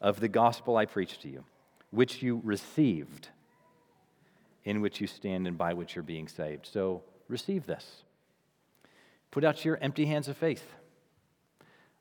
[0.00, 1.44] of the gospel I preached to you,
[1.90, 3.28] which you received,
[4.64, 6.66] in which you stand and by which you're being saved.
[6.66, 8.02] So receive this.
[9.30, 10.64] Put out your empty hands of faith.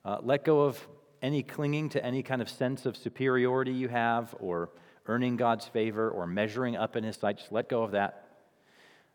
[0.06, 0.86] Uh, let go of
[1.22, 4.70] any clinging to any kind of sense of superiority you have or
[5.08, 7.38] earning God's favor or measuring up in His sight.
[7.38, 8.28] Just let go of that.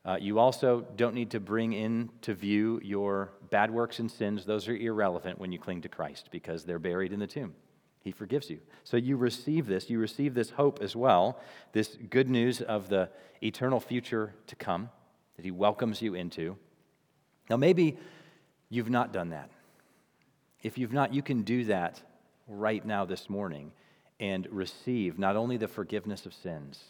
[0.05, 4.45] Uh, you also don't need to bring into view your bad works and sins.
[4.45, 7.55] Those are irrelevant when you cling to Christ because they're buried in the tomb.
[8.09, 8.61] He forgives you.
[8.85, 9.91] So you receive this.
[9.91, 11.39] You receive this hope as well,
[11.73, 13.11] this good news of the
[13.43, 14.89] eternal future to come
[15.37, 16.57] that He welcomes you into.
[17.51, 17.99] Now, maybe
[18.71, 19.51] you've not done that.
[20.63, 22.01] If you've not, you can do that
[22.47, 23.73] right now this morning
[24.19, 26.83] and receive not only the forgiveness of sins,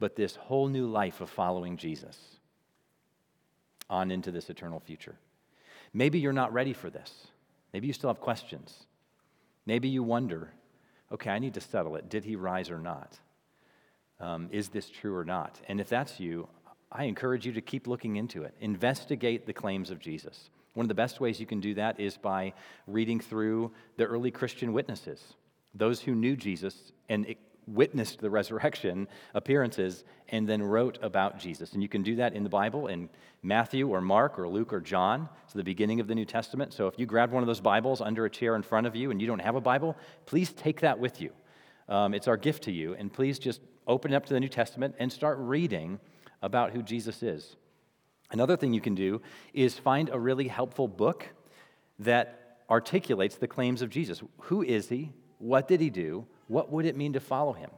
[0.00, 2.18] but this whole new life of following Jesus
[3.88, 5.14] on into this eternal future.
[5.92, 7.28] Maybe you're not ready for this.
[7.72, 8.86] Maybe you still have questions.
[9.66, 10.50] Maybe you wonder,
[11.14, 12.08] okay, I need to settle it.
[12.08, 13.18] Did he rise or not?
[14.20, 15.60] Um, is this true or not?
[15.68, 16.48] And if that's you,
[16.92, 18.54] I encourage you to keep looking into it.
[18.60, 20.50] Investigate the claims of Jesus.
[20.74, 22.52] One of the best ways you can do that is by
[22.86, 25.20] reading through the early Christian witnesses,
[25.74, 27.34] those who knew Jesus and
[27.66, 31.72] witnessed the resurrection appearances and then wrote about Jesus.
[31.72, 33.08] And you can do that in the Bible in
[33.42, 35.28] Matthew or Mark or Luke or John.
[35.44, 36.72] It's the beginning of the New Testament.
[36.72, 39.10] So if you grabbed one of those Bibles under a chair in front of you
[39.10, 39.96] and you don't have a Bible,
[40.26, 41.30] please take that with you.
[41.88, 42.94] Um, it's our gift to you.
[42.94, 46.00] And please just open up to the New Testament and start reading
[46.42, 47.56] about who Jesus is.
[48.30, 49.20] Another thing you can do
[49.52, 51.28] is find a really helpful book
[51.98, 54.22] that articulates the claims of Jesus.
[54.42, 55.12] Who is he?
[55.38, 56.26] What did he do?
[56.48, 57.70] What would it mean to follow him?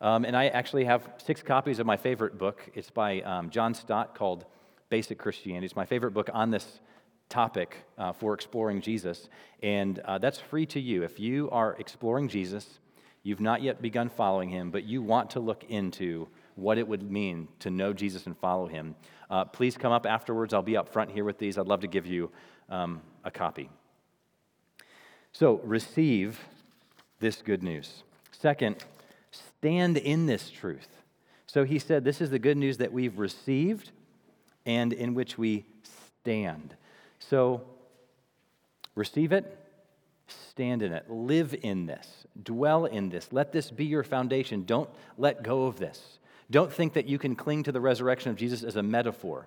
[0.00, 2.68] Um, and I actually have six copies of my favorite book.
[2.74, 4.46] It's by um, John Stott called
[4.88, 5.66] Basic Christianity.
[5.66, 6.80] It's my favorite book on this
[7.28, 9.28] topic uh, for exploring Jesus.
[9.62, 11.02] And uh, that's free to you.
[11.02, 12.80] If you are exploring Jesus,
[13.22, 17.10] you've not yet begun following him, but you want to look into what it would
[17.10, 18.94] mean to know Jesus and follow him,
[19.30, 20.52] uh, please come up afterwards.
[20.52, 21.56] I'll be up front here with these.
[21.56, 22.30] I'd love to give you
[22.68, 23.70] um, a copy.
[25.32, 26.40] So, receive
[27.20, 28.02] this good news.
[28.32, 28.76] Second,
[29.30, 30.88] stand in this truth.
[31.46, 33.90] So he said, This is the good news that we've received
[34.66, 35.64] and in which we
[36.20, 36.74] stand.
[37.18, 37.62] So
[38.94, 39.58] receive it,
[40.26, 43.28] stand in it, live in this, dwell in this.
[43.32, 44.64] Let this be your foundation.
[44.64, 46.18] Don't let go of this.
[46.50, 49.46] Don't think that you can cling to the resurrection of Jesus as a metaphor.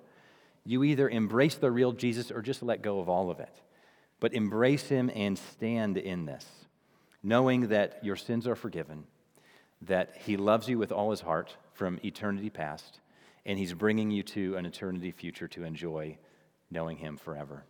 [0.65, 3.53] You either embrace the real Jesus or just let go of all of it.
[4.19, 6.45] But embrace him and stand in this
[7.23, 9.05] knowing that your sins are forgiven,
[9.81, 12.99] that He loves you with all His heart from eternity past,
[13.45, 16.17] and He's bringing you to an eternity future to enjoy
[16.69, 17.63] knowing Him forever.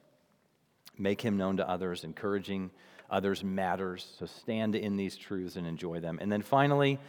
[0.97, 2.71] Make Him known to others, encouraging
[3.09, 4.15] others matters.
[4.19, 6.17] So stand in these truths and enjoy them.
[6.21, 6.99] And then finally,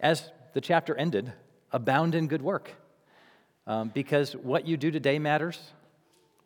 [0.00, 1.32] as the chapter ended,
[1.70, 2.72] abound in good work.
[3.66, 5.58] Um, because what you do today matters.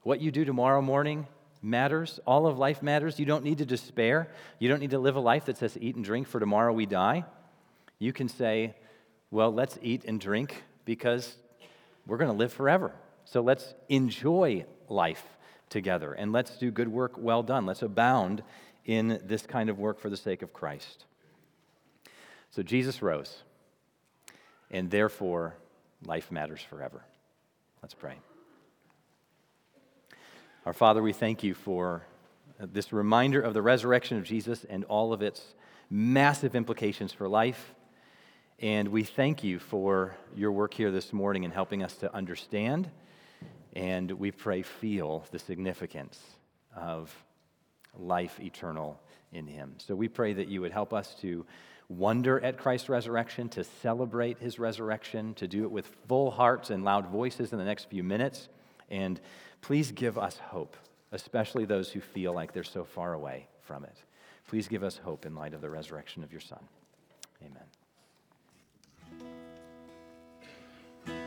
[0.02, 1.26] What you do tomorrow morning
[1.62, 2.20] matters.
[2.26, 3.18] All of life matters.
[3.18, 4.32] You don't need to despair.
[4.58, 6.86] You don't need to live a life that says, eat and drink, for tomorrow we
[6.86, 7.24] die.
[7.98, 8.74] You can say,
[9.30, 11.36] well, let's eat and drink because
[12.06, 12.92] we're going to live forever.
[13.24, 15.24] So let's enjoy life
[15.70, 17.64] together and let's do good work well done.
[17.64, 18.42] Let's abound
[18.84, 21.04] in this kind of work for the sake of Christ.
[22.50, 23.38] So Jesus rose,
[24.70, 25.54] and therefore
[26.04, 27.02] life matters forever.
[27.80, 28.16] Let's pray.
[30.64, 32.06] Our Father, we thank you for
[32.60, 35.42] uh, this reminder of the resurrection of Jesus and all of its
[35.90, 37.74] massive implications for life.
[38.60, 42.88] And we thank you for your work here this morning in helping us to understand
[43.72, 46.20] and we pray feel the significance
[46.76, 47.12] of
[47.98, 49.00] life eternal
[49.32, 49.74] in him.
[49.78, 51.44] So we pray that you would help us to
[51.88, 56.84] wonder at Christ's resurrection, to celebrate his resurrection, to do it with full hearts and
[56.84, 58.48] loud voices in the next few minutes.
[58.90, 59.20] And
[59.62, 60.76] Please give us hope,
[61.12, 63.96] especially those who feel like they're so far away from it.
[64.48, 66.62] Please give us hope in light of the resurrection of your Son.
[67.40, 67.64] Amen.